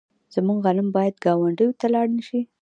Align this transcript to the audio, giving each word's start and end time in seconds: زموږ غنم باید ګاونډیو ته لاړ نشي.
زموږ 0.33 0.57
غنم 0.65 0.87
باید 0.95 1.15
ګاونډیو 1.25 1.77
ته 1.79 1.85
لاړ 1.93 2.05
نشي. 2.17 2.39